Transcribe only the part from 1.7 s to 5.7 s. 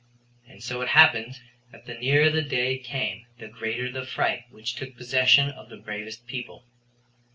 that the nearer the day came the greater the fright which took possession of